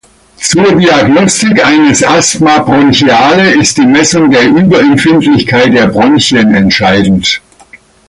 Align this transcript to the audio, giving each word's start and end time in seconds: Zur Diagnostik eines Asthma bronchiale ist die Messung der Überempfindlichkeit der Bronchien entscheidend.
Zur 0.37 0.73
Diagnostik 0.77 1.63
eines 1.63 2.03
Asthma 2.03 2.63
bronchiale 2.63 3.51
ist 3.59 3.77
die 3.77 3.85
Messung 3.85 4.31
der 4.31 4.47
Überempfindlichkeit 4.47 5.75
der 5.75 5.89
Bronchien 5.89 6.55
entscheidend. 6.55 7.39